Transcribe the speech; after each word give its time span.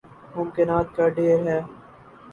ممکنات 0.35 0.87
کا 0.95 1.05
ڈھیر 1.15 1.39
ہے۔ 1.47 1.59